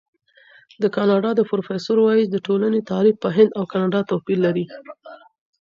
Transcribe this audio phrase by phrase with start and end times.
[0.81, 4.65] د کاناډا پروفیسور وايي، د ټولنې تعریف په هند او کاناډا توپیر لري.